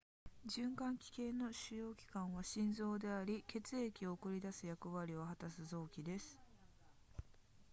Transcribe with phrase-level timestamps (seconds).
[0.49, 6.39] 循環器系の主要器官は心臓であり血液を送り出す役割を果たす臓器です